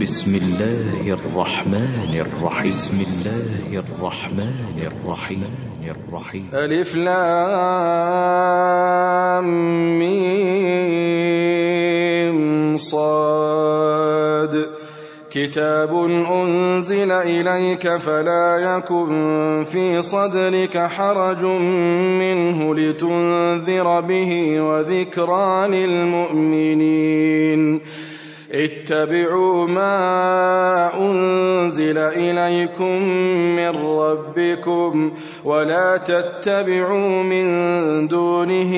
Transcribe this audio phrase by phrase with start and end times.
[0.00, 2.70] بسم الله الرحمن الرحيم.
[2.70, 5.44] بسم الله الرحمن الرحيم.
[5.84, 7.14] الرحيم ألف لام
[9.98, 11.16] ميم
[12.76, 14.66] صاد.
[15.30, 27.80] كتاب أنزل إليك فلا يكن في صدرك حرج منه لتنذر به وذكرى للمؤمنين.
[28.54, 33.02] اتبعوا ما أنزل إليكم
[33.56, 35.12] من ربكم
[35.44, 38.72] ولا تتبعوا من دونه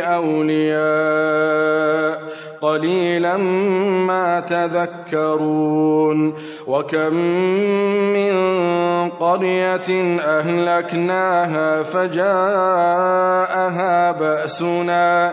[0.00, 1.52] أولياء
[2.62, 3.36] قليلا
[4.06, 6.34] ما تذكرون
[6.66, 7.14] وكم
[8.14, 8.32] من
[9.10, 13.32] قرية أهلكناها فجاءها
[14.12, 15.32] بأسنا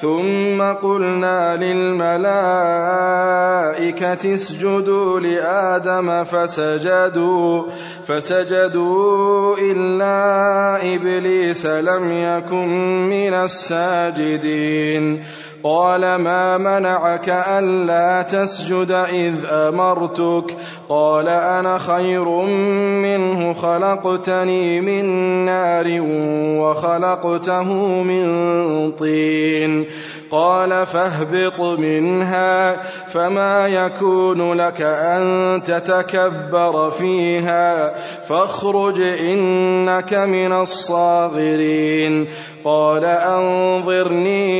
[0.00, 2.24] ثم قلنا للملائكة
[4.34, 7.62] اسجدوا لآدم فسجدوا
[8.06, 12.68] فسجدوا إلا إبليس لم يكن
[13.08, 15.24] من الساجدين.
[15.64, 20.56] قال ما منعك ألا تسجد إذ أمرتك؟
[20.88, 22.28] قال أنا خير
[23.02, 25.04] منه خلقتني من
[25.44, 25.86] نار
[26.60, 28.26] وخلقته من
[28.92, 29.86] طين.
[30.30, 32.76] قال فاهبط منها
[33.08, 37.94] فما يكون لك أن تتكبر فيها؟
[38.28, 42.26] فاخرج إنك من الصاغرين.
[42.64, 44.56] قال أنظرني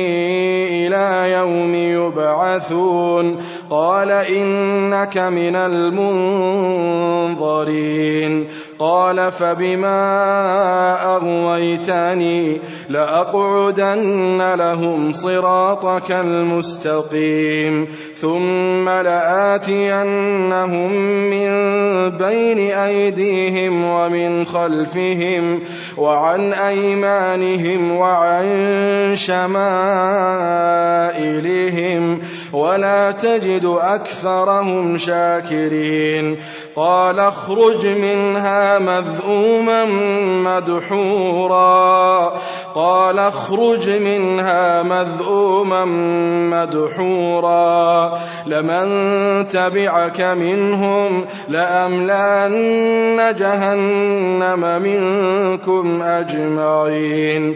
[0.87, 3.37] إلى يوم يبعثون.
[3.69, 8.47] قال إنك من المنظرين.
[8.79, 17.87] قال فبما أغويتني لأقعدن لهم صراطك المستقيم.
[18.15, 20.91] ثم لآتينهم
[21.29, 21.49] من
[22.09, 25.61] بين أيديهم ومن خلفهم
[25.97, 28.45] وعن أيمانهم وعن
[29.15, 29.95] شمائلهم
[32.53, 36.37] ولا تجد أكثرهم شاكرين.
[36.75, 39.85] قال اخرج منها مذءوما
[40.43, 42.33] مدحورا.
[42.75, 45.85] قال اخرج منها مذءوما
[46.51, 48.19] مدحورا.
[48.45, 48.87] لمن
[49.47, 57.55] تبعك منهم لأملأن جهنم منكم أجمعين.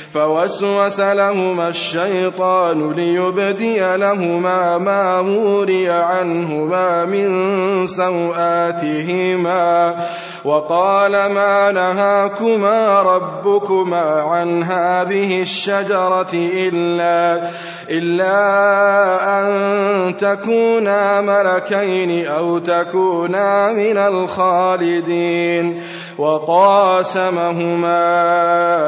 [0.13, 9.95] فوسوس لهما الشيطان ليبدي لهما ما وري عنهما من سوآتهما
[10.45, 17.49] وقال ما نهاكما ربكما عن هذه الشجرة إلا
[17.89, 18.39] إلا
[19.39, 19.70] أن
[20.17, 25.81] تكونا ملكين أو تكونا من الخالدين
[26.17, 27.91] وقاسمهما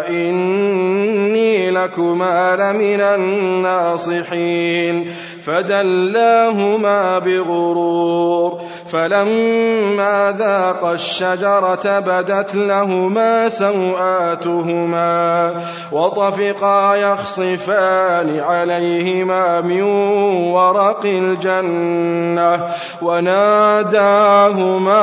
[0.09, 5.07] إني لكما لمن الناصحين
[5.43, 8.61] فدلاهما بغرور
[8.93, 15.51] فلما ذاق الشجرة بدت لهما سوآتهما
[15.91, 19.81] وطفقا يخصفان عليهما من
[20.53, 22.59] ورق الجنة
[23.01, 25.01] وناداهما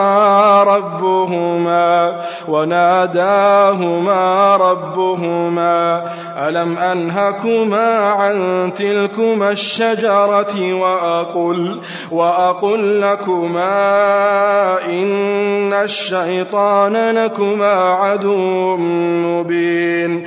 [0.63, 2.17] ربهما
[2.49, 6.03] وناداهما ربهما
[6.49, 13.80] ألم أنهكما عن تلكما الشجرة وأقل وأقل لكما
[14.87, 20.27] إن الشيطان لكما عدو مبين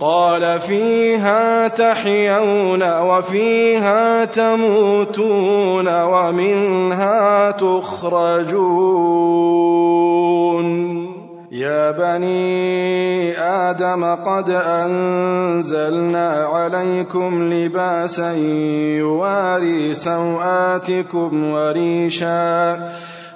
[0.00, 9.08] قال فيها تحيون وفيها تموتون ومنها تخرجون.
[11.52, 18.32] يا بني آدم قد أنزلنا عليكم لباسا
[18.98, 22.78] يواري سوآتكم وريشا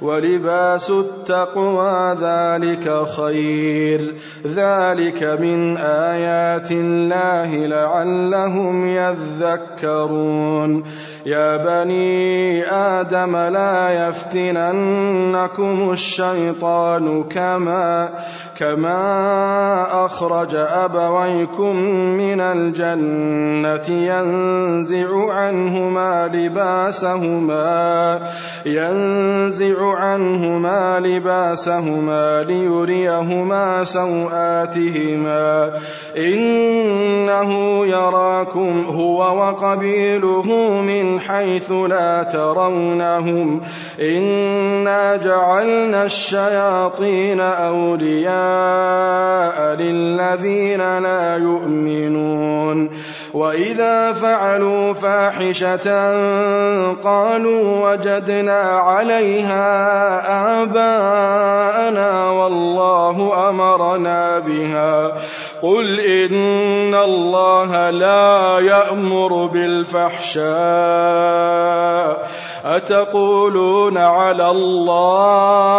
[0.02, 4.14] ولباس التقوى ذلك خير.
[4.46, 10.84] ذلك من آيات الله لعلهم يذكرون.
[11.26, 18.08] يا بني آدم لا يفتننكم الشيطان كما
[18.56, 21.76] كما أخرج أبويكم
[22.16, 28.20] من الجنة ينزع عنهما لباسهما
[28.66, 35.72] ينزع عنهما لباسهما ليريهما سوآتهما.
[36.16, 43.60] إنه يراكم هو وقبيله من حيث لا ترونهم.
[44.00, 48.32] إنا جعلنا الشياطين أولياء
[49.74, 52.90] للذين لا يؤمنون.
[53.34, 55.88] وإذا فعلوا فاحشة
[57.02, 59.81] قالوا وجدنا عليها
[60.62, 65.12] آباءنا والله أمرنا بها.
[65.62, 70.42] قل إن الله لا يأمر بالفحشاء.
[72.64, 75.72] أتقولون على الله؟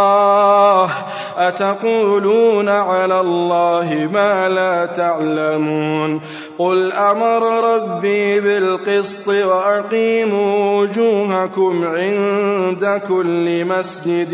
[1.38, 6.22] أتقولون على الله ما لا تعلمون
[6.58, 7.44] قل أمر
[7.74, 14.34] ربي بالقسط وأقيموا وجوهكم عند كل مسجد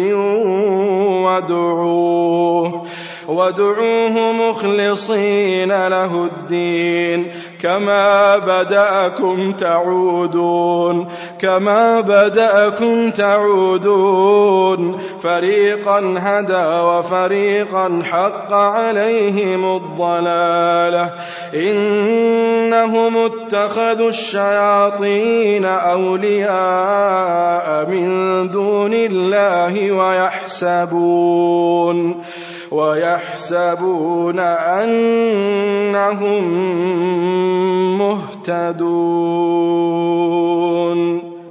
[1.23, 2.83] وادعوه
[3.29, 7.27] وادعوه مخلصين له الدين.
[7.61, 11.07] كما بدأكم تعودون.
[11.41, 14.97] كما بدأكم تعودون.
[15.23, 21.09] فريقا هدى وفريقا حق عليهم الضلالة.
[21.53, 32.23] إنهم اتخذوا الشياطين أولياء من دون الله ويحسبون.
[32.71, 36.43] ويحسبون أنهم
[37.97, 39.69] مهتدون.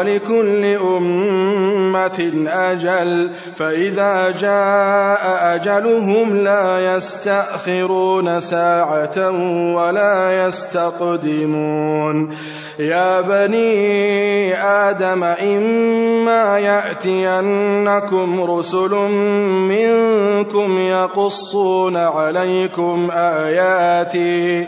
[0.00, 9.30] ولكل أمة أجل فإذا جاء أجلهم لا يستأخرون ساعة
[9.76, 12.36] ولا يستقدمون.
[12.78, 18.94] يا بني آدم إما يأتينكم رسل
[19.68, 24.66] منكم يقصون عليكم آياتي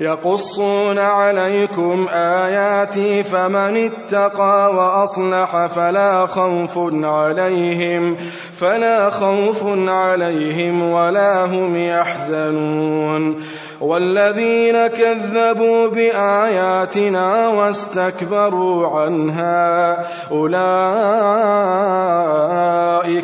[0.00, 8.16] يقصون عليكم آياتي فمن اتقى وأصلح فلا خوف عليهم
[8.56, 13.44] فلا خوف عليهم ولا هم يحزنون.
[13.80, 20.52] والذين كذبوا بآياتنا واستكبروا عنها أولئك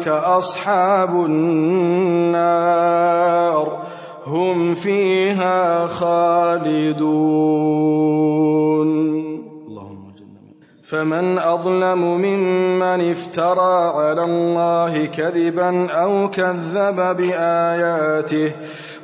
[0.09, 2.71] أصحاب النار.
[4.31, 7.41] هم فيها خالدون.
[10.91, 18.53] فمن أظلم ممن افترى على الله كذبا أو كذب بآياته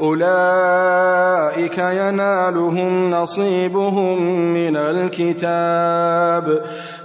[0.00, 4.22] أولئك ينالهم نصيبهم
[4.54, 6.64] من الكتاب.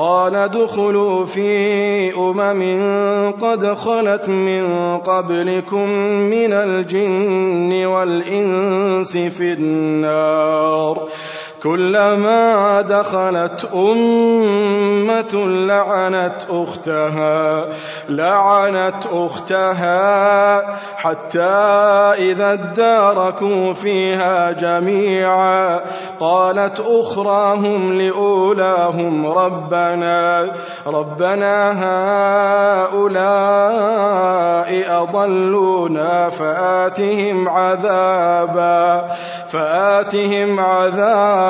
[0.00, 2.62] قال ادخلوا في أمم
[3.40, 5.88] قد خلت من قبلكم
[6.32, 11.08] من الجن والإنس في النار
[11.62, 17.64] كلما دخلت أمة لعنت أختها
[18.08, 20.60] لعنت أختها
[20.96, 21.40] حتى
[22.18, 25.80] إذا اداركوا فيها جميعا.
[26.20, 30.50] قالت أخراهم لأولاهم ربنا
[30.86, 31.72] ربنا
[32.84, 33.90] هؤلاء
[35.02, 39.06] أضلونا فآتهم عذابا
[39.48, 41.49] فآتهم عذابا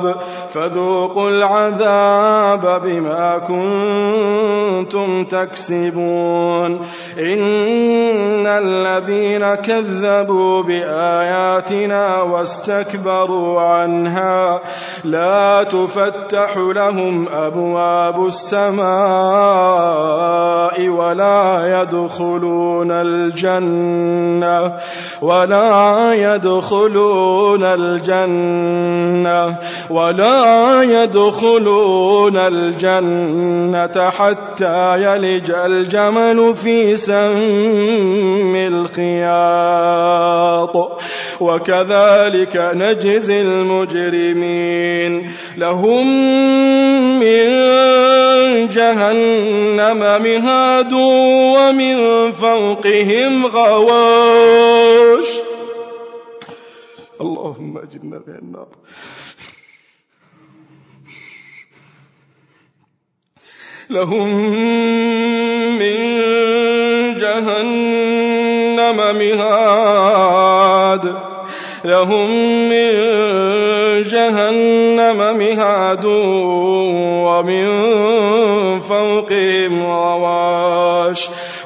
[0.00, 0.16] الأحزاب
[0.52, 6.80] فذوقوا العذاب بما كنتم تكسبون.
[7.18, 14.60] إن الذين كذبوا بآياتنا واستكبروا عنها
[15.04, 18.90] لا تفتح لهم أبواب السماء
[20.88, 24.72] ولا يدخلون الجنة
[25.22, 29.56] ولا يدخلون الجنة
[29.90, 30.39] ولا
[30.82, 39.90] يدخلون الجنة حتى يلج الجمل في سم الخياط.
[41.40, 45.30] وكذلك نجزي المجرمين.
[45.56, 46.06] لهم
[47.20, 47.44] من
[48.68, 55.26] جهنم مهاد ومن فوقهم غواش.
[57.20, 58.79] اللهم اجرنا من النار.
[63.90, 64.28] لهم
[65.78, 65.96] من
[67.16, 71.14] جهنم مهاد.
[71.84, 72.30] لهم
[72.68, 72.92] من
[74.02, 76.04] جهنم مهاد.
[77.24, 77.66] ومن
[78.80, 80.59] فوقهم غواش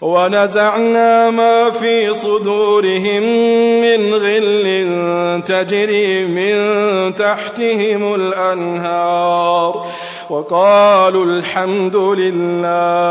[0.00, 3.22] ونزعنا ما في صدورهم
[3.80, 6.56] من غل تجري من
[7.14, 9.86] تحتهم الأنهار.
[10.30, 13.06] وقالوا الحمد لله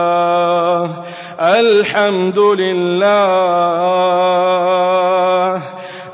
[1.39, 3.05] الحمد لله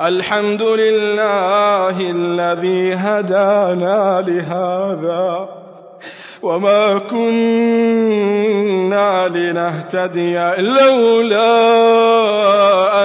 [0.01, 5.60] الحمد لله الذي هدانا لهذا.
[6.43, 8.17] وما كنا
[9.27, 11.49] لنهتدي لولا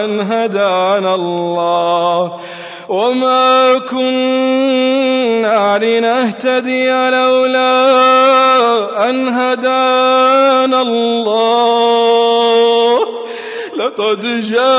[0.05, 2.41] أن هدانا الله.
[2.89, 7.71] وما كنا لنهتدي لولا
[9.11, 12.76] أن هدانا الله.
[13.97, 14.73] لقد جاءت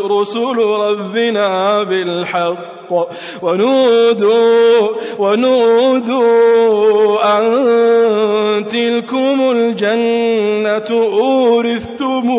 [0.00, 2.92] رسل ربنا بالحق.
[3.42, 4.88] ونودوا
[5.18, 6.28] ونودوا
[7.38, 7.44] أن
[8.68, 12.30] تلكم الجنة أورثتموها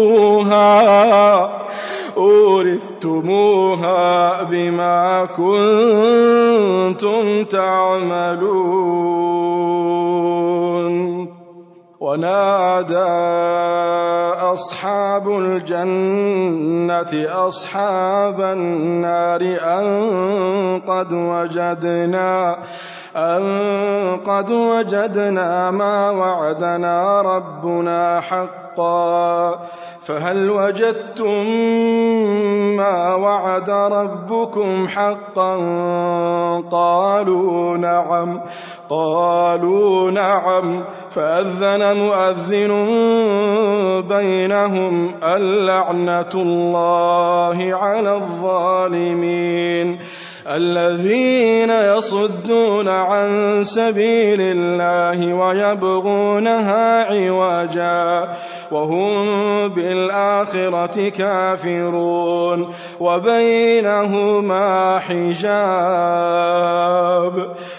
[2.18, 3.64] أورثتموها
[4.44, 8.76] بما كنتم تعملون.
[12.00, 12.96] ونادى
[14.54, 17.14] أصحاب الجنة
[17.48, 22.58] أصحاب النار أن قد وجدنا
[23.16, 23.44] أن
[24.26, 29.60] قد وجدنا ما وعدنا ربنا حقا.
[30.06, 31.46] فهل وجدتم
[32.78, 35.56] ما وعد ربكم حقا؟
[36.72, 38.42] قالوا نعم
[38.90, 40.84] قالوا نعم.
[41.12, 42.72] فأذن مؤذن
[44.10, 50.00] بينهم اللعنة الله على الظالمين.
[50.48, 58.30] الذين يصدون عن سبيل الله ويبغونها عوجا
[58.72, 59.16] وهم
[59.74, 65.46] بالآخرة كافرون وبينهما حجاب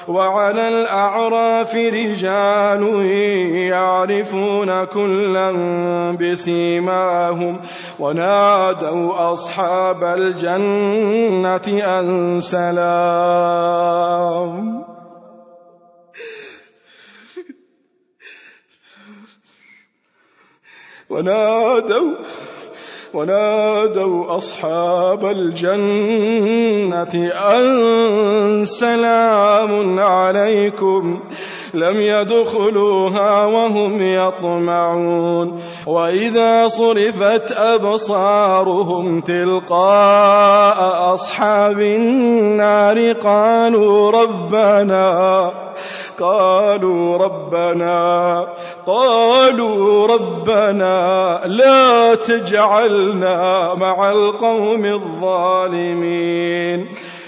[0.09, 3.07] وعلى الأعراف رجال
[3.55, 5.51] يعرفون كلا
[6.21, 7.61] بسيماهم
[7.99, 14.55] ونادوا أصحاب الجنة أن سلام
[21.11, 22.15] ونادوا
[23.15, 27.15] ونادوا أصحاب الجنة
[27.55, 31.21] أن سلام عليكم.
[31.77, 35.63] لم يدخلوها وهم يطمعون.
[35.87, 45.53] وإذا صرفت أبصارهم تلقاء أصحاب النار قالوا ربنا
[46.19, 48.47] قالوا ربنا
[48.87, 56.87] قالوا ربنا لا تجعلنا مع القوم الظالمين.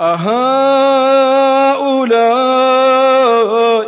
[0.00, 1.56] أهؤلاء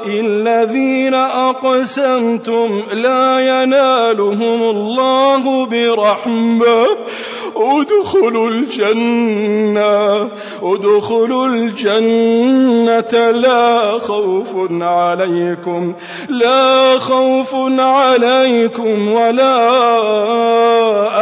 [0.08, 6.86] الذين أقسمتم لا ينالهم الله برحمة.
[7.56, 10.28] ادخلوا الجنة
[10.62, 13.30] ادخلوا الجنة.
[13.30, 14.48] لا خوف
[14.82, 15.94] عليكم
[16.28, 19.58] لا خوف عليكم ولا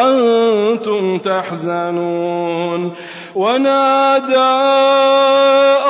[0.08, 2.92] أنتم تحزنون.
[3.36, 4.56] ونادى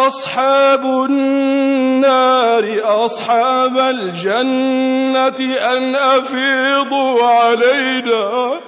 [0.06, 2.64] أصحاب النار
[3.04, 8.60] أصحاب الجنة أن أفيضوا علينا.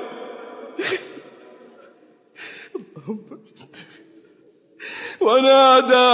[5.21, 6.11] ونادى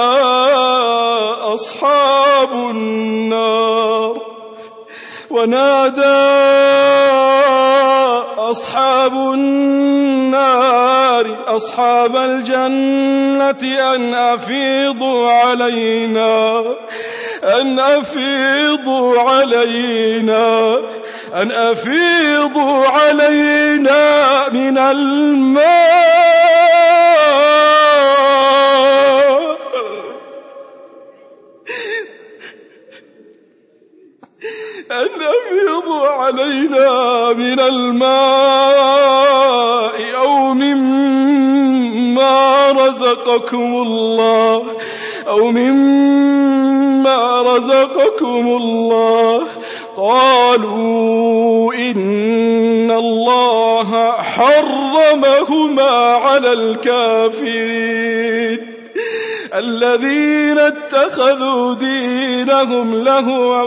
[1.55, 4.34] أصحاب النار
[5.35, 6.25] ونادى
[8.39, 10.77] أصحاب النار
[11.47, 16.61] أصحاب الجنة أن أفيضوا علينا
[17.61, 20.79] أن أفيضوا علينا
[21.35, 26.14] أن أفيضوا علينا من الماء.
[36.25, 38.07] علينا من الماء
[40.17, 44.63] أو مما رزقكم الله
[45.29, 49.47] أو مما رزقكم الله
[49.97, 57.95] قالوا إن الله حرمهما على الكافرين
[59.55, 63.63] الذين اتخذوا دينهم لهوا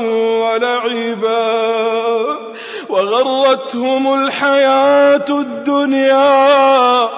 [0.46, 2.47] ولعبا
[2.90, 7.10] وغرتهم الحياة الدنيا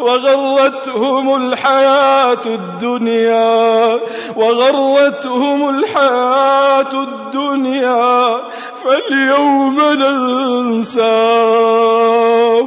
[0.00, 4.00] وغرتهم الحياة الدنيا
[4.36, 8.40] وغرتهم الحياة الدنيا
[8.84, 11.28] فاليوم ننساهم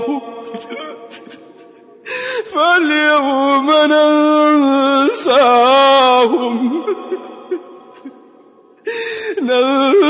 [2.54, 3.72] فاليوم
[5.06, 5.58] ننساهم
[9.42, 10.08] ننساهم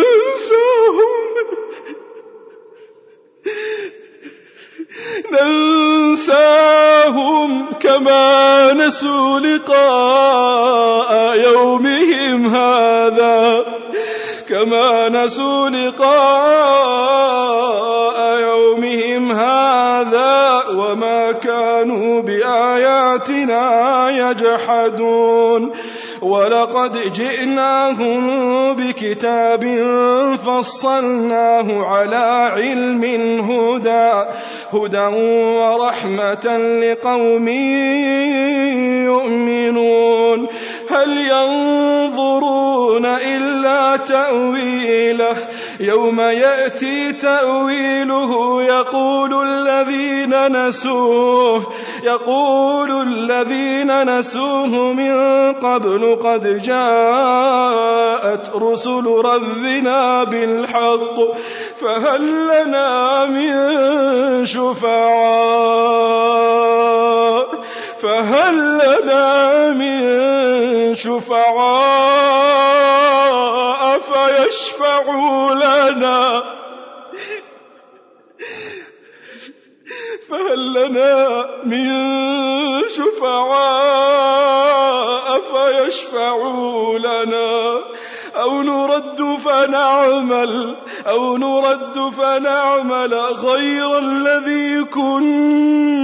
[6.28, 13.66] ننساهم كما نسوا لقاء يومهم هذا
[14.50, 17.18] كما نسوا لقاء
[18.40, 25.72] يومهم هذا وما كانوا بآياتنا يجحدون.
[26.22, 28.24] ولقد جئناهم
[28.76, 29.64] بكتاب
[30.46, 33.04] فصلناه على علم
[33.52, 34.26] هدى
[34.74, 35.08] هدى
[35.62, 37.48] ورحمة لقوم
[39.06, 40.48] يؤمنون.
[40.90, 45.38] هل ينظرون إلا تأويله؟
[45.80, 60.24] يوم يأتي تأويله يقول الذين نسوه يقول الذين نسوه من قبل قد جاءت رسل ربنا
[60.24, 61.18] بالحق
[61.82, 63.56] فهل لنا من
[64.46, 64.98] شفعاء؟
[68.02, 72.77] فهل لنا من شفعاء؟
[74.38, 76.44] فيشفعوا لنا.
[80.30, 81.88] فهل لنا من
[82.88, 84.18] شفعاء
[85.40, 87.80] فيشفعوا لنا؟
[88.36, 90.76] أو نرد فنعمل
[91.08, 96.02] أو نرد فنعمل غير الذي كنا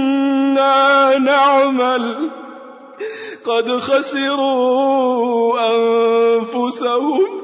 [1.18, 2.30] نعمل؟
[3.46, 7.43] قد خسروا أنفسهم.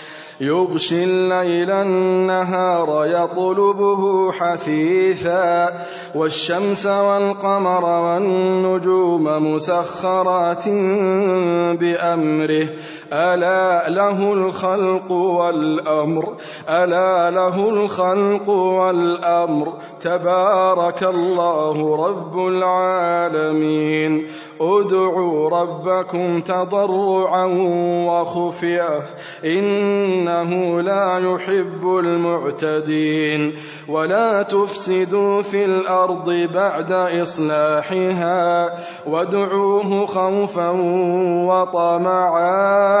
[0.41, 5.69] يغشي الليل النهار يطلبه حثيثا
[6.15, 9.23] والشمس والقمر والنجوم
[9.53, 10.69] مسخرات
[11.79, 12.67] بأمره
[13.13, 16.33] ألا له الخلق والأمر
[16.69, 19.73] ألا له الخلق والأمر.
[20.01, 24.27] تبارك الله رب العالمين.
[24.61, 27.45] ادعوا ربكم تضرعا
[28.07, 28.99] وخفية
[29.45, 33.53] إنه لا يحب المعتدين.
[33.89, 38.69] ولا تفسدوا في الأرض بعد إصلاحها
[39.07, 40.69] وادعوه خوفا
[41.49, 43.00] وطمعا.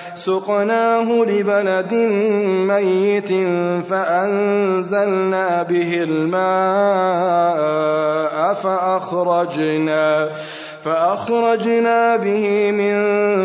[0.15, 1.93] سقناه لبلد
[2.67, 3.29] ميت
[3.89, 7.41] فأنزلنا به الماء
[8.53, 10.29] فأخرجنا
[10.83, 12.95] فأخرجنا به من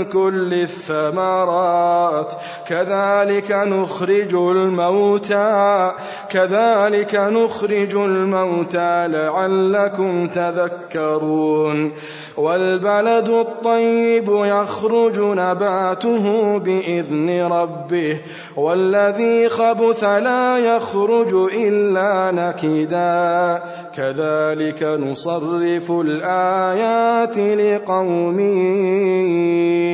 [0.04, 2.32] كل الثمرات
[2.68, 5.92] كذلك نخرج الموتى
[6.30, 11.92] كذلك نخرج الموتى لعلكم تذكرون.
[12.36, 18.20] والبلد الطيب يخرج نباته بإذن ربه
[18.56, 23.62] والذي خبث لا يخرج إلا نكدا.
[23.96, 28.40] كذلك نصرف الآيات لقوم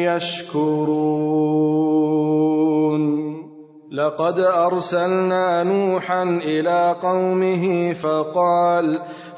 [0.06, 1.72] يشكرون.
[3.92, 9.02] لقد أرسلنا نوحا إلى قومه فقال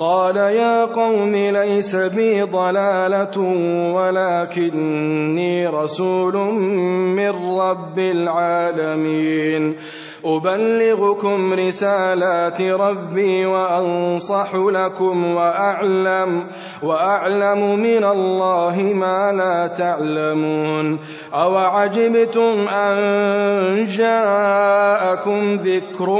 [0.00, 3.38] قال يا قوم ليس بي ضلالة
[3.94, 6.36] ولكني رسول
[7.16, 9.76] من رب العالمين.
[10.24, 16.46] أبلغكم رسالات ربي وأنصح لكم وأعلم
[16.82, 20.98] وأعلم من الله ما لا تعلمون.
[21.34, 26.10] أوعجبتم أن جاءكم ذكر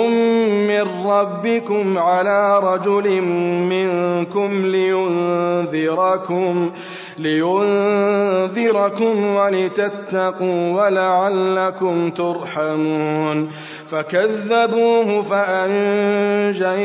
[0.68, 3.22] من ربكم على رجل
[3.70, 6.70] منكم لينذركم
[7.18, 13.50] لينذركم ولتتقوا ولعلكم ترحمون.
[13.90, 16.80] فكذبوه فأنجيناه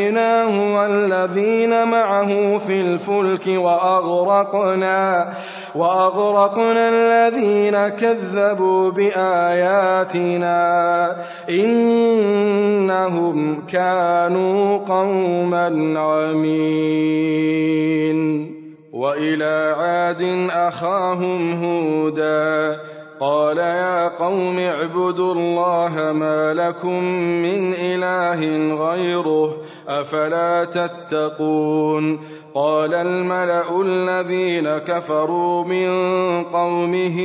[0.76, 5.34] والذين معه في الفلك وأغرقنا
[5.76, 10.56] وأغرقنا الذين كذبوا بآياتنا
[11.50, 13.34] إنهم
[13.66, 17.54] كانوا قوما عمين
[18.94, 22.80] وإلى عاد أخاهم هودا
[23.24, 27.04] قال يا قوم اعبدوا الله ما لكم
[27.44, 28.40] من إله
[28.76, 29.58] غيره
[29.88, 32.20] أفلا تتقون
[32.56, 35.90] قال الملأ الذين كفروا من
[36.44, 37.20] قومه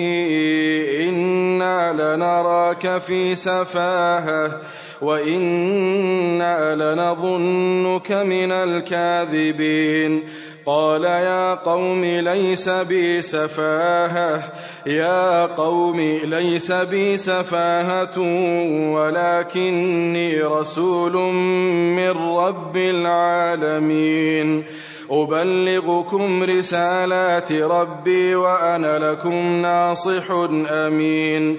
[1.09, 4.61] إنا لنراك في سفاهة
[5.03, 10.23] وإنا لنظنك من الكاذبين
[10.67, 14.43] قال يا قوم ليس بي سفاهة
[14.87, 18.19] يا قوم ليس بي سفاهة
[18.93, 21.13] ولكني رسول
[21.97, 24.65] من رب العالمين
[25.11, 30.31] أبلغكم رسالات ربي وأنا لكم ناصح
[30.71, 31.59] أمين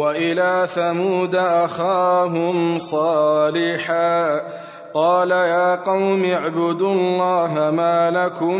[0.00, 4.40] وإلى ثمود أخاهم صالحا.
[4.94, 8.56] قال يا قوم اعبدوا الله ما لكم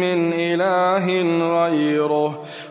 [0.00, 1.06] من إله
[1.62, 2.44] غيره.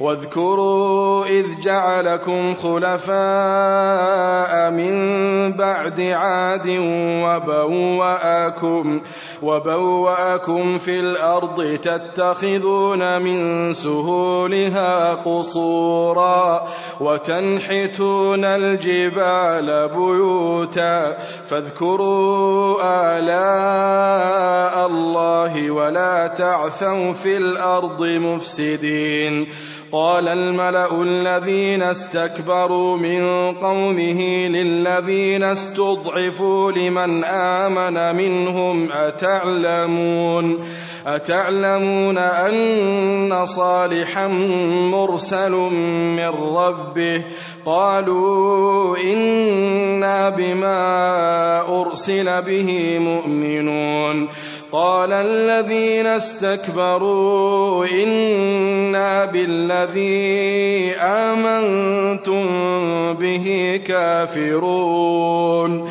[0.00, 3.16] واذكروا إذ جعلكم خلفاء
[4.70, 4.96] من
[5.52, 6.68] بعد عاد
[7.24, 9.00] وبوأكم
[9.42, 16.68] وبوأكم في الأرض تتخذون من سهولها قصورا
[17.00, 21.16] وتنحتون الجبال بيوتا
[21.48, 22.78] فاذكروا
[23.18, 29.46] آلاء الله ولا تعثوا في الأرض مفسدين.
[29.92, 40.64] قال الملأ الذين استكبروا من قومه للذين استضعفوا لمن آمن منهم أتعلمون؟
[41.06, 44.28] أتعلمون أن صالحا
[44.90, 47.22] مرسل من ربه؟
[47.66, 54.28] قالوا إنا بما أرسل به مؤمنون.
[54.72, 62.44] قال الذين استكبروا إنا بالذي آمنتم
[63.14, 65.90] به كافرون.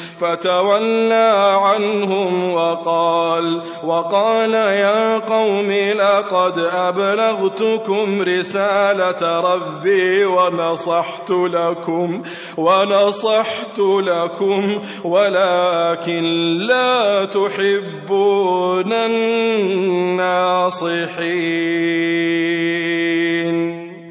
[0.21, 1.31] فتولى
[1.61, 12.21] عنهم وقال وقال يا قوم لقد أبلغتكم رسالة ربي ونصحت لكم
[12.57, 16.23] ونصحت لكم ولكن
[16.67, 20.51] لا تحبون الناصحين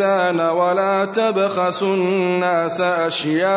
[0.00, 3.54] ولا تبخسوا الناس أشياءهم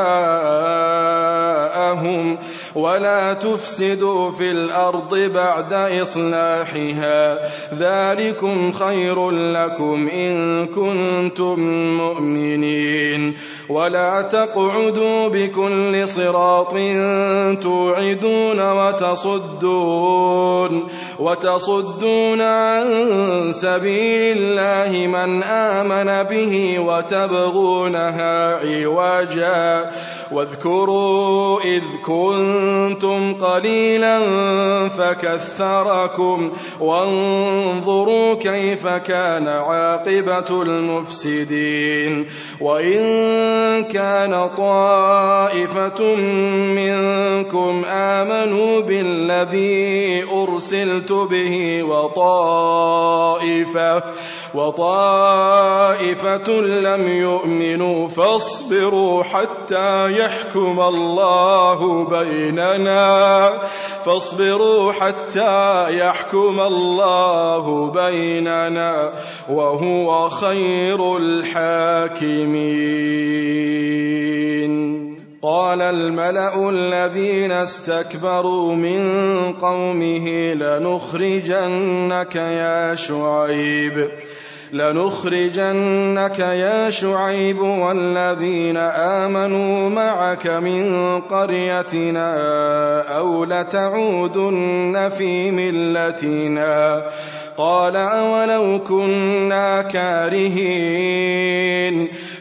[2.76, 7.40] ولا تفسدوا في الأرض بعد إصلاحها
[7.74, 11.60] ذلكم خير لكم إن كنتم
[11.98, 13.38] مؤمنين
[13.70, 16.74] ولا تقعدوا بكل صراط
[17.62, 20.38] توعدون وتصدون
[21.20, 22.88] وتصدون عن
[23.52, 29.92] سبيل الله من آمن به وتبغونها عوجا
[30.32, 34.20] واذكروا إذ كنتم قليلا
[34.88, 42.28] فكثركم وانظروا كيف كان عاقبة المفسدين
[42.62, 42.98] وإن
[43.84, 46.16] كان طائفة
[46.76, 52.98] منكم آمنوا بالذي أرسلت به وطائفة
[54.54, 63.54] وطائفة لم يؤمنوا فاصبروا حتى يحكم الله بيننا.
[64.06, 69.14] فاصبروا حتى يحكم الله بيننا
[69.50, 72.88] وهو خير الحاكمين.
[75.42, 84.10] قال الملأ الذين استكبروا من قومه لنخرجنك يا شعيب.
[84.74, 92.38] لنخرجنك يا شعيب والذين آمنوا معك من قريتنا
[93.18, 97.04] أو لتعودن في ملتنا
[97.58, 101.28] قال أولو كنا كارهين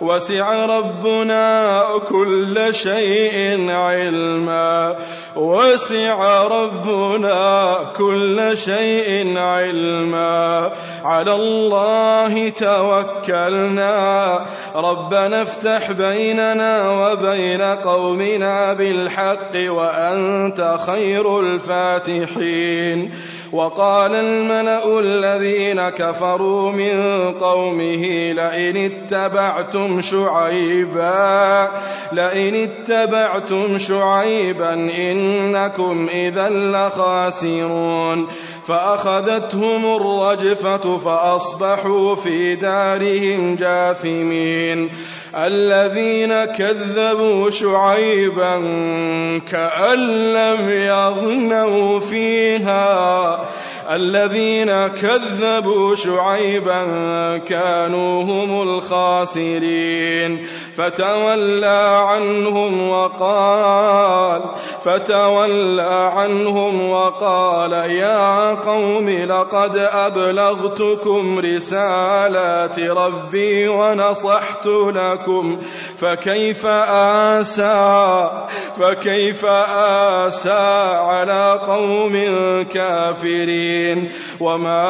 [0.00, 4.96] وسع ربنا كل شيء علما.
[5.36, 10.72] وسع ربنا كل شيء علما.
[11.04, 13.96] على الله توكلنا.
[14.76, 23.12] ربنا افتح بيننا وبين قومنا بالحق وأنت خير الفاتحين.
[23.52, 31.70] وقال الملأ الذين كفروا من قومه لئن اتبعتم شعيبا.
[32.12, 38.26] لئن اتبعتم شعيبا إنكم إذا لخاسرون.
[38.68, 44.90] فأخذتهم الرجفة فأصبحوا في دارهم جاثمين.
[45.36, 48.56] الذين كذبوا شعيبا
[49.50, 49.98] كأن
[50.32, 53.48] لم يغنوا فيها.
[53.90, 56.82] الذين كذبوا شعيبا
[57.38, 60.46] كانوا هم الخاسرين.
[60.76, 64.42] فتولى عنهم وقال
[64.84, 75.60] فتولى عنهم وقال يا قوم لقد أبلغتكم رسالات ربي ونصحت لكم
[75.98, 78.30] فكيف آسى
[78.80, 79.44] فكيف
[80.24, 82.16] آسى على قوم
[82.62, 84.86] كافرين وما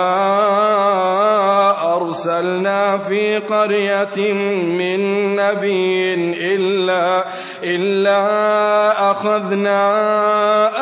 [1.97, 5.01] أرسلنا في قرية من
[5.37, 6.15] نبي
[6.55, 7.25] إلا
[7.65, 9.87] إلا أخذنا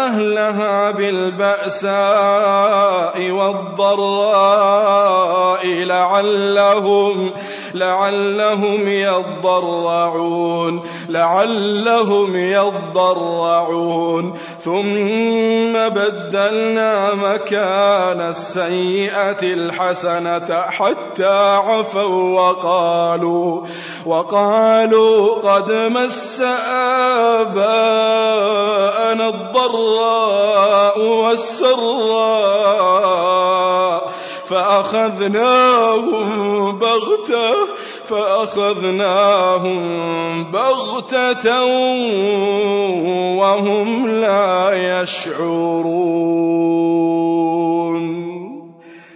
[0.06, 1.94] أهلها بالبأساء
[3.30, 4.84] والضراء
[5.66, 7.32] لعلهم
[7.74, 14.38] لعلهم يضرعون لعلهم يضرعون.
[14.60, 23.60] ثم بدلنا مكان السيئة الحسنة حتى عفوا وقالوا
[24.06, 26.40] وقالوا قد مس
[27.40, 32.84] آباءنا الضراء والسراء.
[34.46, 36.28] فأخذناهم
[36.78, 37.54] بغتة
[38.04, 39.80] فأخذناهم
[40.50, 41.64] بغتة
[43.38, 44.70] وهم لا
[45.00, 46.34] يشعرون.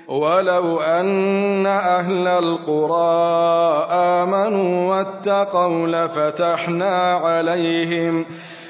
[0.09, 8.27] ولو أن أهل القرى آمنوا واتقوا لفتحنا عليهم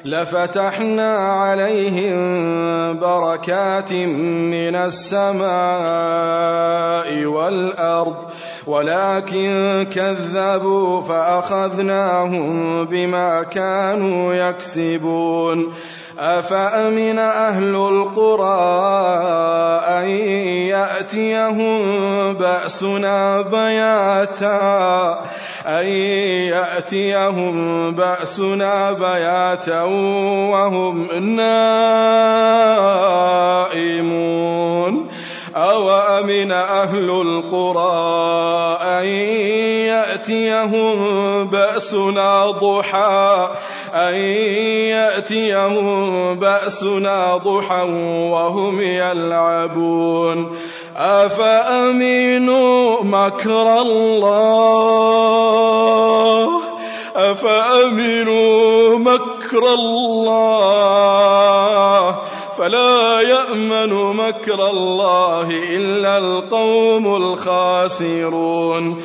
[0.09, 2.19] لفتحنا عليهم
[2.99, 5.49] بركات من السماء
[7.25, 8.17] والأرض
[8.67, 15.73] ولكن كذبوا فأخذناهم بما كانوا يكسبون.
[16.19, 18.59] أفأمن أهل القرى
[19.87, 20.09] أن
[20.67, 25.21] يأتيهم بأسنا بياتا؟
[25.67, 25.87] أن
[26.51, 29.83] يأتيهم بأسنا بياتا
[30.53, 31.07] وهم
[31.37, 32.29] نائمون؟
[35.57, 39.05] أوأمن أهل القرى أن
[39.87, 40.97] يأتيهم
[41.51, 43.51] بأسنا ضحى؟
[43.95, 44.15] أن
[44.95, 47.83] يأتيهم بأسنا ضحى
[48.33, 50.57] وهم يلعبون.
[50.97, 55.09] أفأمنوا مكر الله؟
[57.17, 61.09] أفأمنوا مكر الله؟
[62.59, 69.05] فلا يأمن مكر الله إلا القوم الخاسرون.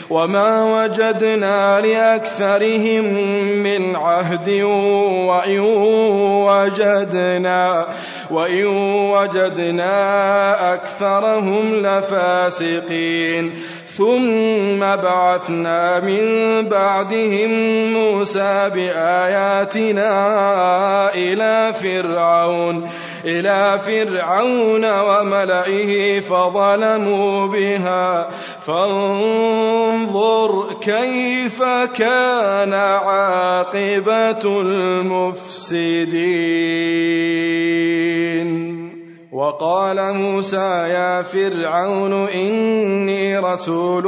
[0.11, 3.03] وما وجدنا لأكثرهم
[3.63, 4.49] من عهد
[5.29, 5.59] وإن
[6.49, 7.87] وجدنا
[8.31, 8.65] وإن
[9.11, 9.93] وجدنا
[10.73, 13.53] أكثرهم لفاسقين
[13.87, 16.23] ثم بعثنا من
[16.69, 17.51] بعدهم
[17.93, 20.13] موسى بآياتنا
[21.13, 22.89] إلى فرعون
[23.25, 28.29] إلى فرعون وملئه فظلموا بها.
[28.65, 31.63] فانظر كيف
[31.97, 36.21] كان عاقبة المفسدين.
[39.31, 44.03] وقال موسى يا فرعون إني رسول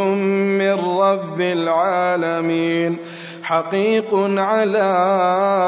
[0.60, 2.98] من رب العالمين.
[3.44, 4.94] حقيق على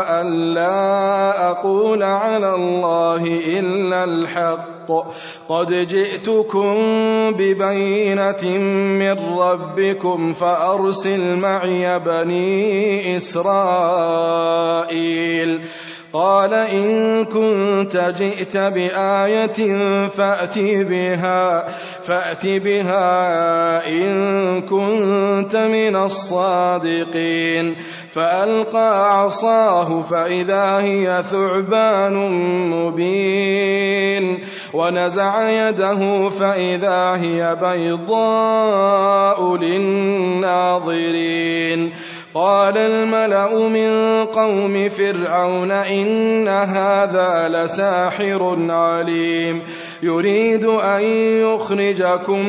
[0.09, 3.23] أن لا أقول على الله
[3.59, 4.91] إلا الحق.
[5.49, 6.73] قد جئتكم
[7.32, 8.57] ببينة
[8.99, 14.55] من ربكم فأرسل معي بني إسرائيل.
[16.16, 21.68] قال إن كنت جئت بآية فأت بها
[22.07, 27.76] فأت بها إن كنت من الصادقين.
[28.13, 32.13] فألقى عصاه فإذا هي ثعبان
[32.70, 34.39] مبين.
[34.74, 40.95] ونزع يده فإذا هي بيضاء للناظرين.
[42.36, 49.61] قال الملأ من قوم فرعون إن هذا لساحر عليم.
[50.06, 51.03] يريد أن
[51.41, 52.45] يخرجكم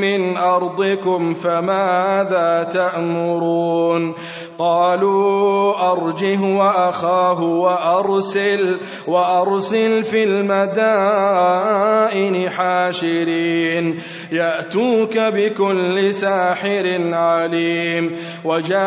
[0.00, 4.14] من أرضكم فماذا تأمرون؟
[4.58, 8.76] قالوا أرجه وأخاه وأرسل
[9.06, 14.00] وأرسل في المدائن حاشرين.
[14.32, 18.16] يأتوك بكل ساحر عليم.
[18.44, 18.78] وجاء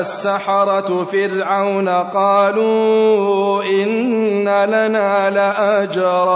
[0.00, 6.35] السحرة فرعون قالوا إن لنا لأجرا.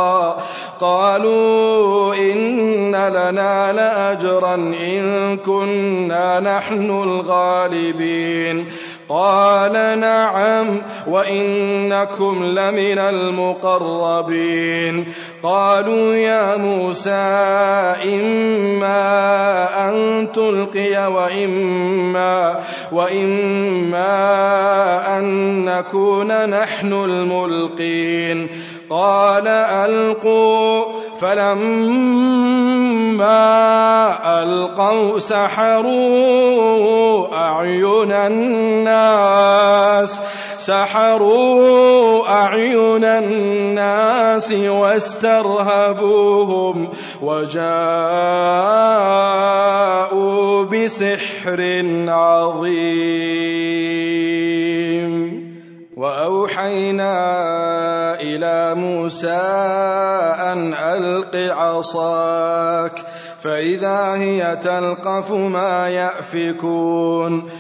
[0.80, 8.66] قالوا إن لنا لأجرا إن كنا نحن الغالبين.
[9.09, 15.07] قال نعم وإنكم لمن المقربين.
[15.42, 17.11] قالوا يا موسى
[18.14, 19.09] إما
[19.88, 22.61] أن تلقي وإما
[22.92, 24.18] وإما
[25.18, 25.24] أن
[25.64, 28.48] نكون نحن الملقين.
[28.91, 30.84] قال ألقوا
[31.20, 32.82] فلما
[34.43, 36.70] ألقوا سحروا
[37.34, 40.20] أعين الناس
[40.59, 46.09] سحروا أعين الناس واسترهبوهم
[47.22, 47.61] وجاءوا
[50.64, 53.61] بسحر عظيم.
[56.01, 57.12] وأوحينا
[58.20, 59.40] إلى موسى
[60.53, 62.92] أن ألق عصاك
[63.42, 67.51] فإذا هي تلقف ما يأفكون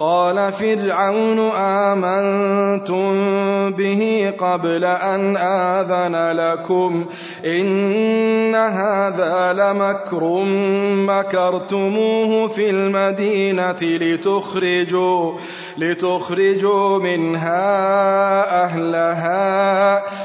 [0.00, 3.10] قال فرعون آمنتم
[3.70, 7.04] به قبل أن آذن لكم
[7.44, 10.44] إن هذا لمكر
[10.94, 15.32] مكرتموه في المدينة لتخرجوا
[15.78, 18.19] لتخرجوا منها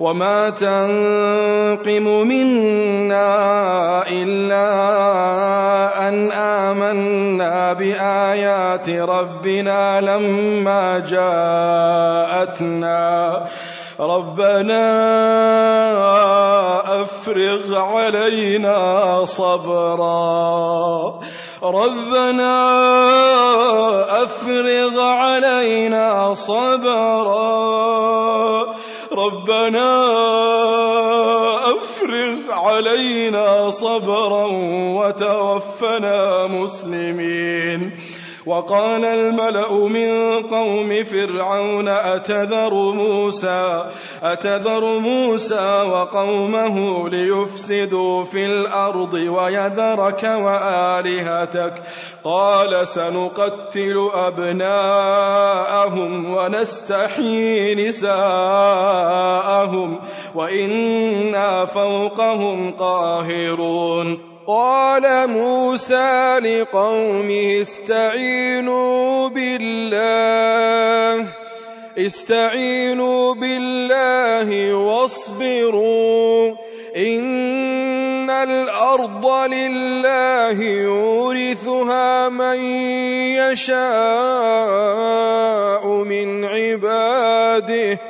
[0.00, 3.28] وما تنقم منا
[4.08, 4.68] إلا
[6.08, 13.00] أن آمنا بآيات ربنا لما جاءتنا
[14.00, 14.86] ربنا
[17.02, 21.20] أفرغ علينا صبرا
[21.62, 22.56] ربنا
[24.22, 27.60] أفرغ علينا صبرا
[29.12, 29.90] ربنا
[31.70, 34.46] أفرغ علينا صبرا
[34.98, 37.90] وتوفنا مسلمين.
[38.46, 43.90] وقال الملأ من قوم فرعون أتذر موسى
[44.22, 51.82] أتذر موسى وقومه ليفسدوا في الأرض ويذرك وآلهتك.
[52.24, 55.14] قال سنقتل أبناءهم
[56.34, 58.90] ونستحيي نساءهم
[60.34, 64.29] وإنا فوقهم قاهرون.
[64.50, 71.26] قال موسى لقومه استعينوا بالله
[71.98, 76.54] استعينوا بالله واصبروا
[76.96, 82.58] إن الأرض لله يورثها من
[83.38, 83.80] يشاء
[85.86, 88.09] من عباده.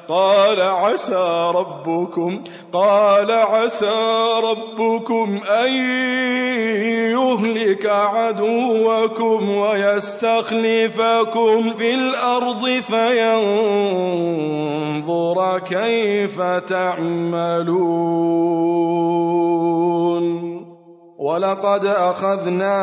[0.11, 2.43] قال عسى ربكم
[2.73, 5.71] قال عسى ربكم أن
[7.11, 10.53] يهلك عدوكم ويستخلفكم
[11.73, 13.59] في الأرض فينظر
[15.59, 17.71] كيف تعملون.
[21.31, 22.75] ولقد أخذنا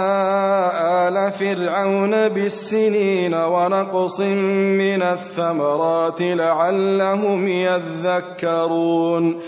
[1.09, 9.41] آل فرعون بالسنين ونقص من الثمرات لعلهم يذكرون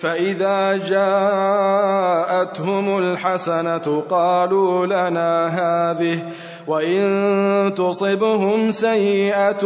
[0.00, 1.78] فإذا جاءتهم
[2.98, 6.22] الحسنة قالوا لنا هذه
[6.66, 9.64] وإن تصبهم سيئة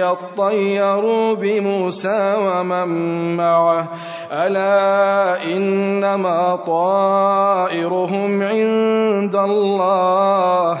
[0.00, 2.88] يطيروا بموسى ومن
[3.36, 3.88] معه
[4.32, 10.80] ألا إنما طائرهم عند الله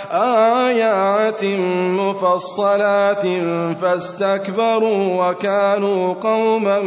[0.11, 1.45] آيات
[1.99, 3.23] مفصلات
[3.81, 6.79] فاستكبروا وكانوا قوما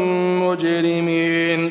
[0.45, 1.71] مجرمين.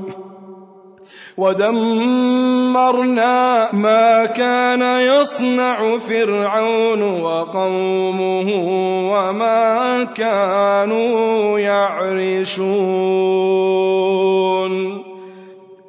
[1.37, 3.29] ودمرنا
[3.73, 8.49] ما كان يصنع فرعون وقومه
[9.11, 13.21] وما كانوا يعرشون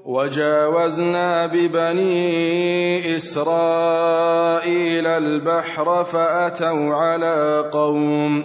[0.07, 8.45] وجاوزنا ببني إسرائيل البحر فأتوا على قوم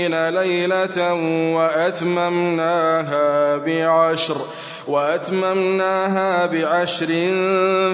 [0.09, 1.13] ليلة
[1.55, 4.35] وأتممناها بعشر
[4.87, 7.07] وأتممناها بعشر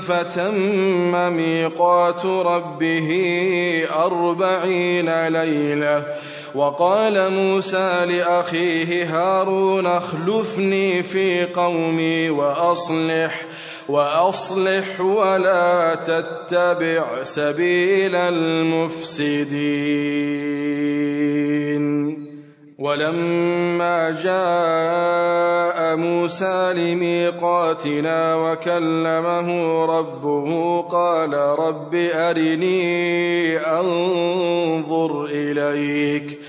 [0.01, 3.09] فتم ميقات ربه
[3.91, 6.05] أربعين ليلة
[6.55, 13.45] وقال موسى لأخيه هارون اخلفني في قومي وأصلح
[13.89, 19.47] وأصلح ولا تتبع سبيل المفسدين.
[22.79, 29.49] ولما جاء موسى لميقاتنا وكلمه
[29.85, 36.39] ربه قال رب أرني أنظر إليك.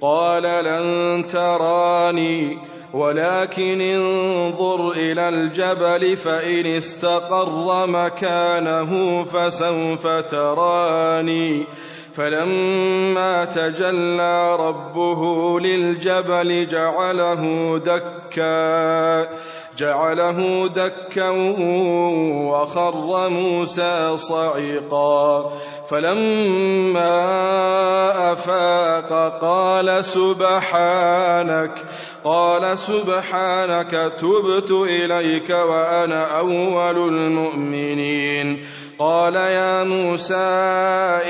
[0.00, 2.58] قال لن تراني
[2.92, 11.66] ولكن انظر إلى الجبل فإن استقر مكانه فسوف تراني
[12.14, 17.42] فلما تجلى ربه للجبل جعله
[17.78, 19.28] دكا
[19.78, 21.30] جعله دكا
[22.50, 25.52] وخر موسى صعقا
[25.90, 27.12] فلما
[28.32, 31.84] أفاق قال سبحانك
[32.24, 38.58] قال سبحانك تبت إليك وأنا أول المؤمنين.
[38.98, 40.34] قال يا موسى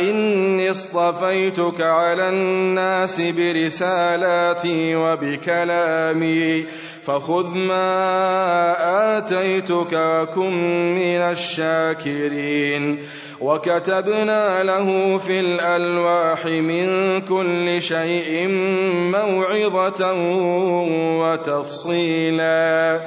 [0.00, 6.64] إني اصطفيتك على الناس برسالاتي وبكلامي.
[7.08, 10.52] فخذ ما آتيتك وكن
[10.94, 12.98] من الشاكرين.
[13.40, 18.48] وكتبنا له في الألواح من كل شيء
[19.12, 20.12] موعظة
[21.20, 23.00] وتفصيلا.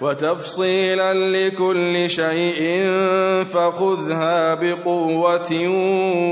[0.00, 2.86] وتفصيلا لكل شيء
[3.44, 5.68] فخذها بقوة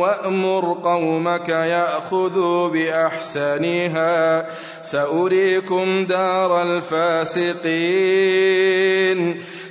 [0.00, 4.46] وأمر قومك يأخذوا بأحسنها.
[4.82, 7.56] سأريكم دار الفاسقين.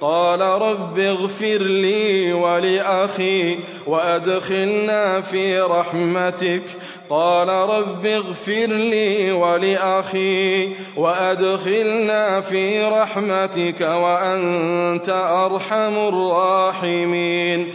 [0.00, 6.62] قال رب اغفر لي ولأخي وأدخلنا في رحمتك.
[7.10, 17.74] قال رب اغفر لي ولأخي وأدخلنا في رحمتك وأنت أرحم الراحمين.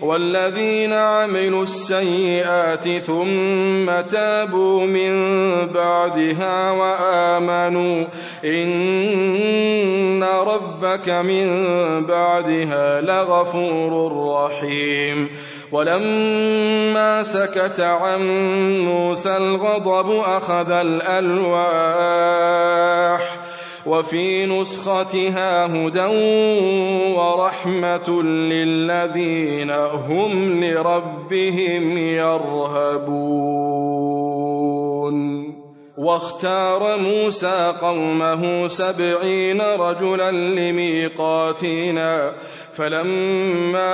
[0.00, 5.12] والذين عملوا السيئات ثم تابوا من
[5.72, 8.06] بعدها وآمنوا
[8.44, 11.46] إن ربك من
[12.06, 15.28] بعدها لغفور رحيم.
[15.72, 18.20] ولما سكت عن
[18.84, 22.06] موسى الغضب أخذ الألواح
[23.86, 26.06] وفي نسختها هدى
[27.16, 33.56] ورحمة للذين هم لربهم يرهبون
[36.06, 42.34] واختار موسى قومه سبعين رجلا لميقاتنا
[42.76, 43.86] فلما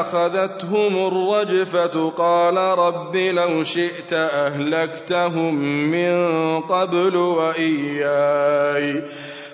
[0.00, 5.54] أخذتهم الرجفة قال رب لو شئت أهلكتهم
[5.90, 6.16] من
[6.60, 9.02] قبل وإياي.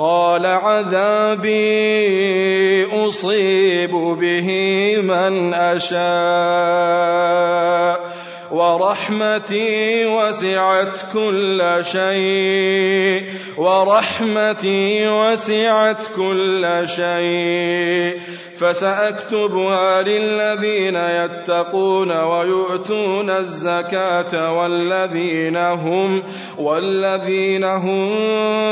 [0.00, 1.50] قال عذابي
[3.08, 4.48] أصيب به
[5.02, 6.00] من أشاء.
[8.50, 13.24] ورحمتي وسعت كل شيء.
[13.56, 18.20] ورحمتي وسعت كل شيء.
[18.58, 26.22] فسأكتبها للذين يتقون ويؤتون الزكاة والذين هم
[26.58, 28.10] والذين هم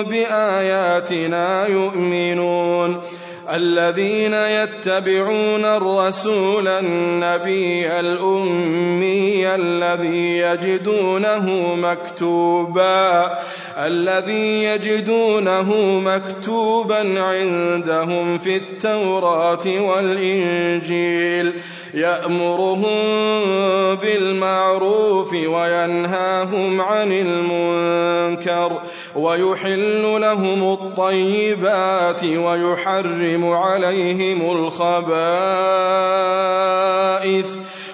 [0.03, 3.03] بآياتنا يؤمنون.
[3.51, 13.39] الذين يتبعون الرسول النبي الأمي الذي يجدونه مكتوبا
[13.79, 21.53] الذي يجدونه مكتوبا عندهم في التوراة والإنجيل.
[21.95, 22.83] يأمرهم
[23.95, 28.81] بالمعروف وينهاهم عن المنكر
[29.17, 35.09] ويحل لهم الطيبات ويحرم عليهم الخبائث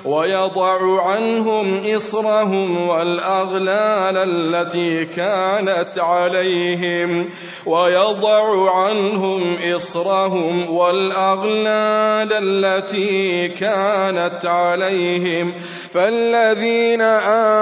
[0.05, 7.29] ويضع عنهم إصرهم والأغلال التي كانت عليهم
[7.67, 15.55] ويضع عنهم إصرهم والأغلال التي كانت عليهم
[15.93, 17.01] فالذين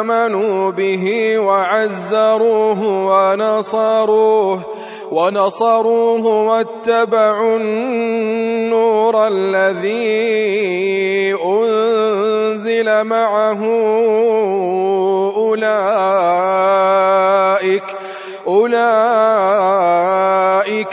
[0.01, 4.65] آمنوا به وعزروه ونصروه
[5.13, 10.33] ونصروه واتبعوا النور الذي
[11.45, 12.32] أنزل
[12.63, 13.61] أنزل معه
[15.37, 15.83] أولئك
[18.47, 19.47] أولئك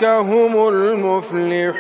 [0.04, 1.80] هم المفلحون.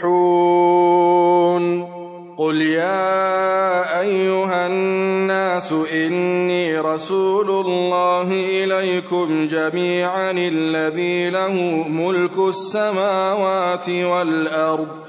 [2.37, 11.53] قل يا أيها الناس إني رسول الله إليكم جميعا الذي له
[11.87, 15.08] ملك السماوات والأرض.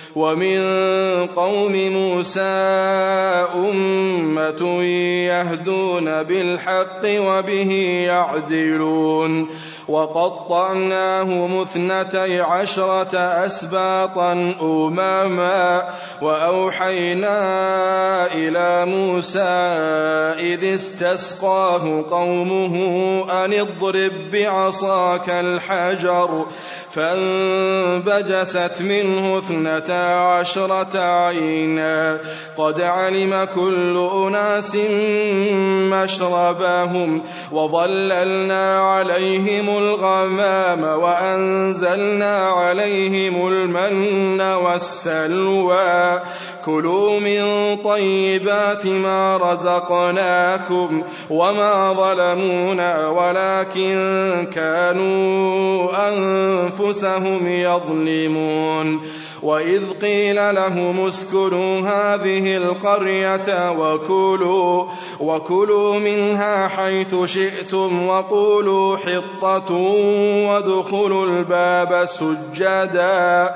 [0.15, 0.61] ومن
[1.27, 2.41] قوم موسى
[3.55, 4.83] أمة
[5.27, 7.71] يهدون بالحق وبه
[8.05, 9.47] يعدلون.
[9.91, 15.89] وقطعناه مثنتي عشرة أسباطا أماما
[16.21, 17.37] وأوحينا
[18.33, 19.39] إلى موسى
[20.39, 22.75] إذ استسقاه قومه
[23.45, 26.45] أن اضرب بعصاك الحجر
[26.93, 32.19] فانبجست منه اثنتا عشرة عينا.
[32.57, 34.77] قد علم كل أناس
[35.91, 37.21] مشربهم
[37.51, 46.21] وظللنا عليهم الغمام وأنزلنا عليهم المن والسلوى.
[46.65, 59.01] كلوا من طيبات ما رزقناكم وما ظلمونا ولكن كانوا أنفسهم يظلمون.
[59.41, 64.85] وإذ قيل لهم اسكنوا هذه القرية وكلوا
[65.19, 69.73] وكلوا منها حيث شئتم وقولوا حطة
[70.47, 73.55] وادخلوا الباب سجدا.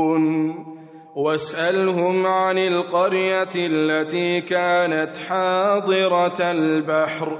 [1.21, 7.39] واسألهم عن القرية التي كانت حاضرة البحر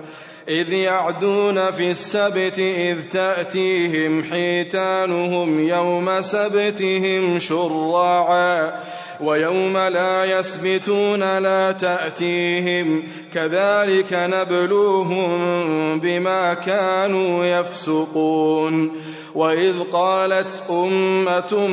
[0.50, 8.74] إذ يعدون في السبت إذ تأتيهم حيتانهم يوم سبتهم شرعا
[9.22, 13.04] ويوم لا يسبتون لا تأتيهم
[13.34, 18.92] كذلك نبلوهم بما كانوا يفسقون
[19.36, 21.68] وإذ قالت أمة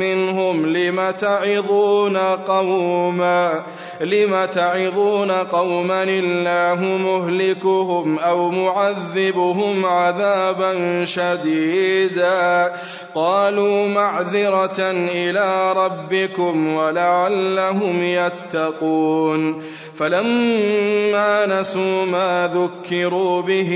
[0.00, 3.62] منهم لم تعظون قوما
[4.00, 12.72] لم تعظون قوما الله مهلكهم أو معذبهم عذابا شديدا
[13.14, 19.62] قالوا معذرة إلى ربكم ولعلهم يتقون
[19.98, 23.72] فلما نسوا ما ذكروا به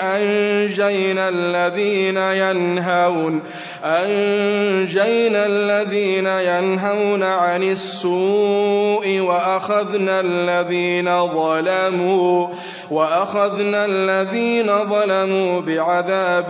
[0.00, 3.42] أنجينا الذين ينهون
[3.84, 12.48] أنجينا الذين ينهون عن السوء وأخذنا الذين ظلموا
[12.90, 16.48] وأخذنا الذين ظلموا بعذاب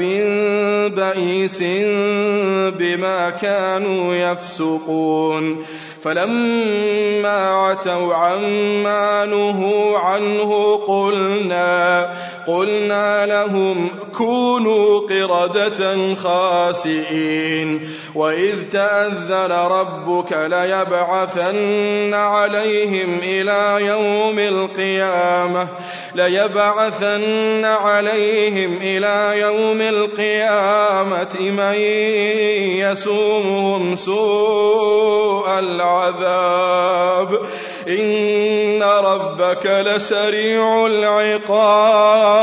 [0.97, 1.63] بئيس
[2.79, 5.65] بما كانوا يفسقون
[6.03, 12.11] فلما عتوا عما نهوا عنه قلنا
[12.49, 17.91] قلنا لهم كونوا قردة خاسئين.
[18.15, 25.69] وإذ تأذن ربك ليبعثن عليهم إلى يوم القيامة
[26.15, 31.75] ليبعثن عليهم إلى يوم القيامة من
[32.79, 37.41] يسومهم سوء العذاب.
[37.89, 42.38] إن ربك لسريع العقاب.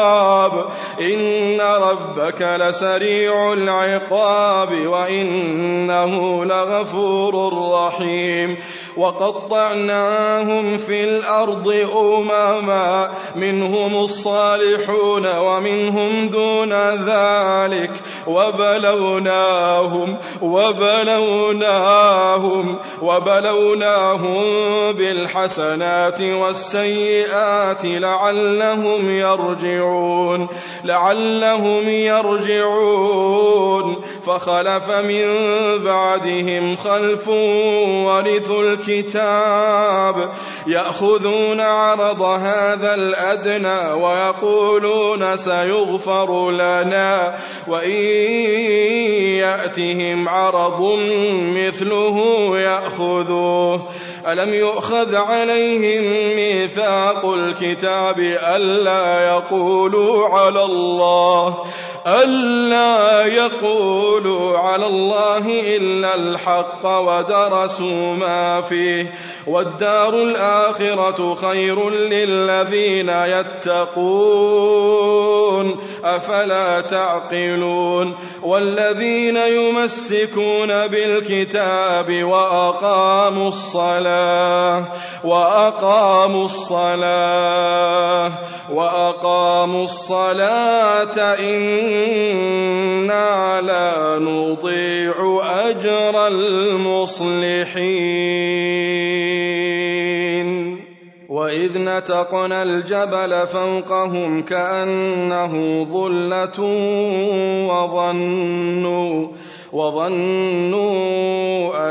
[1.00, 8.58] إن ربك لسريع العقاب وإنه لغفور رحيم.
[8.98, 16.74] وقطعناهم في الأرض أمما منهم الصالحون ومنهم دون
[17.10, 17.92] ذلك.
[18.28, 21.96] وبلوناهم وبلوناهم
[23.02, 24.44] وبلوناهم
[24.92, 30.48] بالحسنات والسيئات لعلهم يرجعون
[30.84, 33.96] لعلهم يرجعون.
[34.26, 35.28] فخلف من
[35.84, 40.32] بعدهم خلف ورثوا الكتاب
[40.68, 47.36] يأخذون عرض هذا الأدنى ويقولون سيغفر لنا
[47.68, 47.92] وإن
[49.40, 50.82] يأتهم عرض
[51.56, 53.90] مثله يأخذوه.
[54.28, 58.20] ألم يؤخذ عليهم ميثاق الكتاب
[58.56, 61.66] ألا يقولوا على الله
[62.08, 65.46] ألا يقولوا على الله
[65.78, 69.14] إلا الحق ودرسوا ما فيه
[69.48, 74.66] والدار الآخرة خير للذين يتقون
[76.04, 84.15] أفلا تعقلون والذين يمسكون بالكتاب وأقاموا الصلاة
[85.24, 88.32] وأقاموا الصلاة
[88.74, 91.18] وأقاموا الصلاة.
[91.40, 92.72] إنا
[93.62, 95.40] لا نضيع
[95.70, 97.96] أجر المصلحين.
[101.30, 106.60] وإذ نتقنا الجبل فوقهم كأنه ظلة
[107.70, 109.28] وظنوا
[109.76, 110.96] وظنوا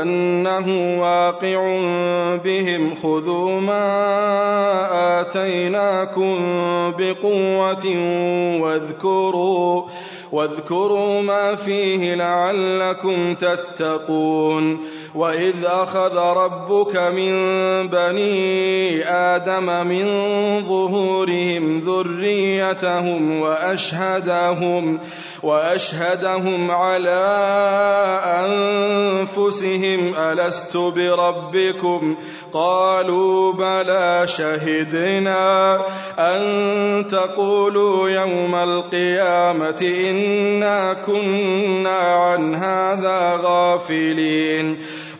[0.01, 0.67] أنه
[1.01, 1.59] واقع
[2.43, 2.95] بهم.
[2.95, 3.85] خذوا ما
[5.21, 6.37] آتيناكم
[6.97, 7.85] بقوة
[8.61, 9.83] واذكروا
[10.31, 14.79] واذكروا ما فيه لعلكم تتقون
[15.15, 17.33] وإذ أخذ ربك من
[17.87, 20.05] بني آدم من
[20.63, 24.99] ظهورهم ذريتهم وأشهدهم
[25.43, 27.25] وأشهدهم على
[28.25, 32.15] أنفسهم ألست بربكم؟
[32.53, 35.75] قالوا بلى شهدنا
[36.19, 39.81] أن تقولوا يوم القيامة
[40.15, 44.77] إنا كنا عن هذا غافلين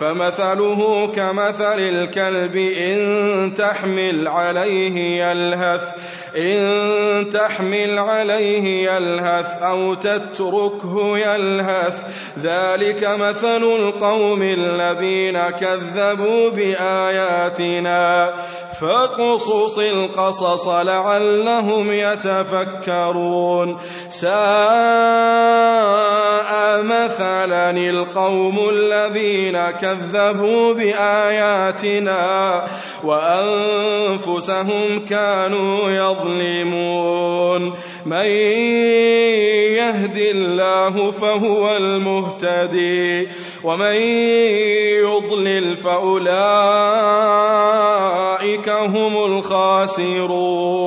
[0.00, 5.88] فمثله كمثل الكلب إن تحمل عليه يلهث
[6.36, 12.04] إن تحمل عليه يلهث أو تتركه يلهث.
[12.42, 18.34] ذلك مثل القوم الذين كذبوا بآياتنا.
[18.80, 23.76] فاقصص القصص لعلهم يتفكرون.
[24.10, 24.34] ساء
[26.82, 32.64] مثلا القوم الذين كذبوا بآياتنا
[33.04, 37.74] وأنفسهم كانوا يظلمون.
[38.06, 38.26] من
[39.80, 43.28] يهد الله فهو المهتدي
[43.64, 43.94] ومن
[45.04, 46.34] يضلل فأولئك
[48.68, 50.84] هم الخاسرون.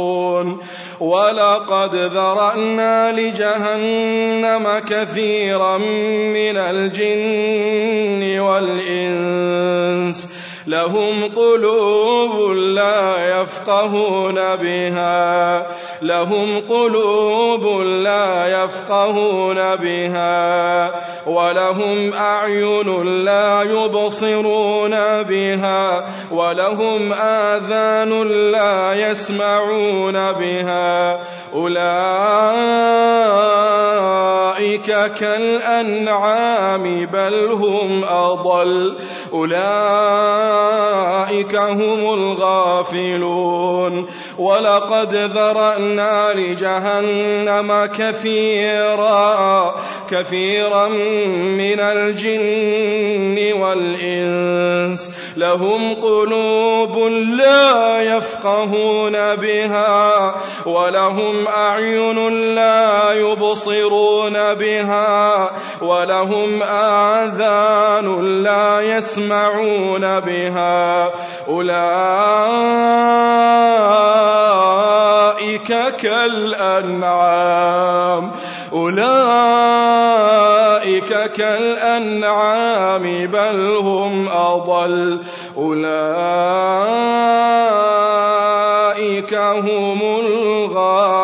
[1.00, 10.37] ولقد ذرأنا لجهنم كثيرا من الجن والإنس
[10.68, 15.68] لهم قلوب لا يفقهون بها.
[16.02, 20.92] لهم قلوب لا يفقهون بها.
[21.28, 26.10] ولهم أعين لا يبصرون بها.
[26.32, 31.20] ولهم آذان لا يسمعون بها.
[31.54, 31.78] أولئك
[35.20, 38.98] كالأنعام بل هم أضل.
[39.34, 40.57] أولئك
[41.78, 44.08] هم الغافلون
[44.38, 49.76] ولقد ذرأنا لجهنم كثيرا
[50.12, 50.88] كثيرا
[51.58, 55.12] من الجن والإنس.
[55.38, 56.98] لهم قلوب
[57.38, 60.36] لا يفقهون بها
[60.66, 65.52] ولهم أعين لا يبصرون بها
[65.82, 70.47] ولهم آذان لا يسمعون بها.
[71.48, 72.38] أولئك
[76.02, 77.78] كالأنعام
[78.74, 79.08] أولئك
[81.32, 85.22] كالأنعام بل هم أضل
[85.58, 86.08] أولئك
[89.34, 91.18] هم الغافلون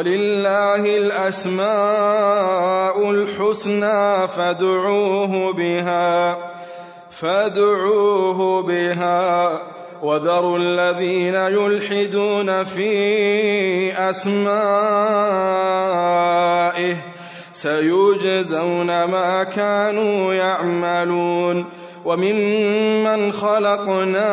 [0.00, 1.60] ولله الأسماء
[3.10, 6.38] الحسنى فادعوه بها
[7.10, 9.60] فادعوه بها.
[10.02, 14.40] وذروا الذين يلحدون في أسمائه
[17.52, 21.79] سيجزون ما كانوا يعملون.
[22.04, 24.30] وممن خلقنا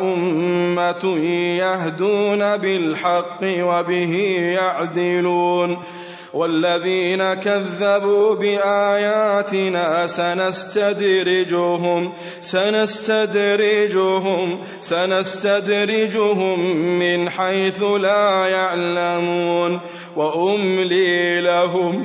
[0.00, 1.18] أمة
[1.58, 4.14] يهدون بالحق وبه
[4.54, 5.78] يعدلون
[6.36, 11.32] والذين كذبوا بآياتنا سنستدرجهم
[12.40, 13.78] سنستدرجهم
[14.80, 16.60] سنستدرجهم
[16.98, 19.80] من حيث لا يعلمون
[20.16, 22.04] وأملي لهم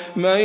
[0.15, 0.39] من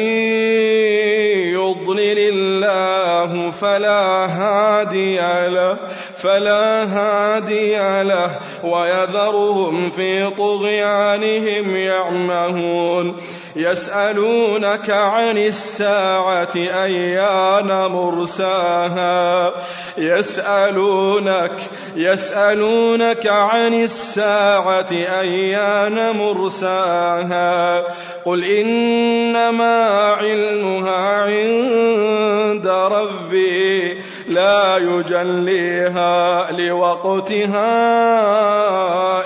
[1.55, 5.77] يضلل الله فلا هادي له
[6.17, 8.31] فلا هادي له.
[8.65, 13.17] ويذرهم في طغيانهم يعمهون.
[13.57, 19.53] يسألونك عن الساعة أيان مرساها.
[19.99, 21.53] يسألونك
[21.97, 27.83] يسألونك عن الساعة أيان مرساها.
[28.25, 37.69] قل إنما علمها عند ربي لا يجليها لوقتها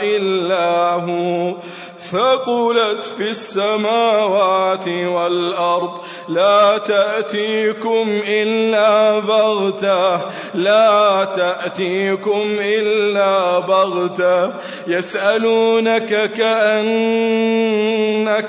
[0.02, 1.54] إلا هو.
[2.10, 10.20] ثقلت في السماوات والأرض لا تأتيكم إلا بغتة
[10.54, 14.52] لا تأتيكم إلا بغتة.
[14.86, 17.50] يسألونك كأنك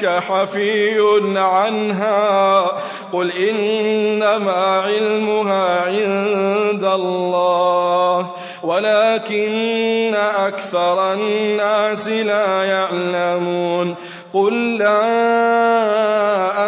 [0.06, 1.00] حفي
[1.36, 2.72] عنها
[3.14, 8.32] قل إنما علمها عند الله.
[8.64, 13.96] ولكن أكثر الناس لا يعلمون
[14.34, 15.10] قل لا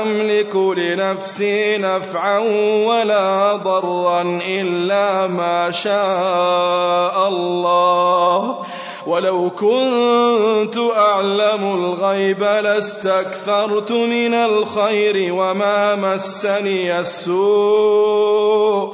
[0.02, 2.40] أملك لنفسي نفعا
[2.86, 8.60] ولا ضرا إلا ما شاء الله.
[9.08, 18.94] ولو كنت أعلم الغيب لاستكثرت من الخير وما مسني السوء.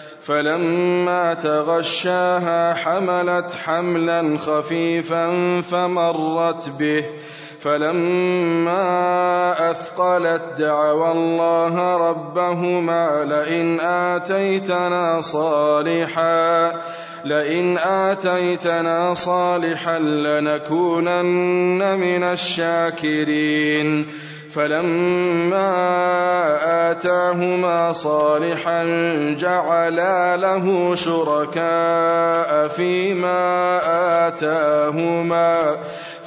[0.31, 7.05] فلما تغشاها حملت حملا خفيفا فمرت به.
[7.61, 8.91] فلما
[9.71, 16.71] أثقلت دعوى الله ربهما لئن آتيتنا صالحا
[17.25, 24.07] لئن آتيتنا صالحا لنكونن من الشاكرين.
[24.53, 25.71] فلما
[26.91, 28.83] آتاهما صالحا
[29.39, 33.79] جعلا له شركاء فيما
[34.27, 35.77] آتاهما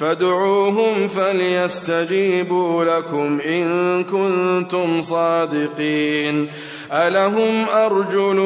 [0.00, 6.48] فادعوهم فليستجيبوا لكم إن كنتم صادقين.
[6.92, 8.38] ألهم أرجل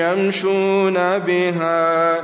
[0.00, 2.16] يمشون بها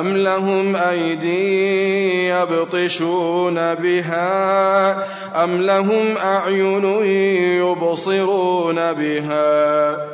[0.00, 4.92] أم لهم أيدي يبطشون بها
[5.44, 6.84] أم لهم أعين
[7.60, 10.13] يبصرون بها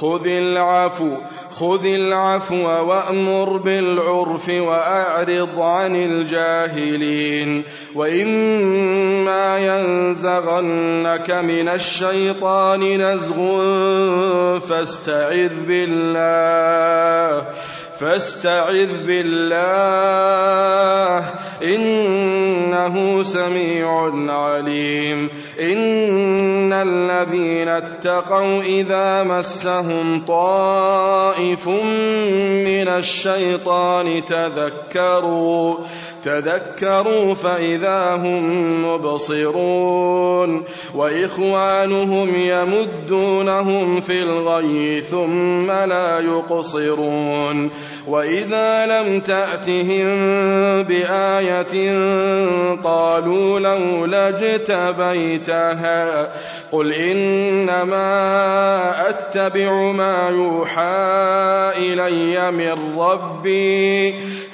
[0.00, 1.16] خذ العفو
[1.50, 7.62] خذ العفو وأمر بالعرف وأعرض عن الجاهلين.
[7.94, 13.38] وإما ينزغنك من الشيطان نزغ
[14.58, 17.46] فاستعذ بالله.
[18.00, 21.24] فاستعذ بالله.
[21.62, 25.28] إنه سميع عليم.
[25.60, 35.76] إن الذين اتقوا إذا مسهم طائف من الشيطان تذكروا.
[36.24, 40.64] تذكروا فإذا هم مبصرون
[40.94, 47.70] وإخوانهم يمدونهم في الغي ثم لا يقصرون
[48.08, 50.06] وإذا لم تأتهم
[50.82, 51.92] بآية
[52.84, 56.28] قالوا لولا اجتبيتها
[56.72, 58.00] قل إنما
[59.08, 64.14] أتبع ما يوحى إلي من ربي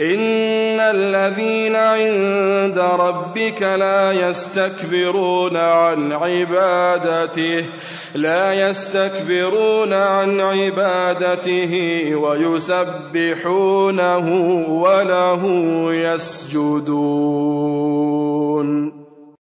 [0.00, 7.64] إن الذين عند ربك لا يستكبرون عن عبادته
[8.14, 11.74] لا يستكبرون عن عبادته
[12.14, 13.76] ويسبحونه
[14.68, 15.44] وله
[15.94, 17.40] يسجدون.